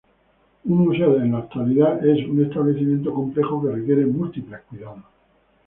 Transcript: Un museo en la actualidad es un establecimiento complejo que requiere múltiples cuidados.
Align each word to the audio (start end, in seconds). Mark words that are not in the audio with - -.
Un 0.65 0.77
museo 0.79 1.17
en 1.17 1.31
la 1.33 1.37
actualidad 1.37 2.03
es 2.03 2.27
un 2.27 2.43
establecimiento 2.43 3.13
complejo 3.13 3.61
que 3.61 3.69
requiere 3.73 4.03
múltiples 4.07 4.61
cuidados. 4.61 5.03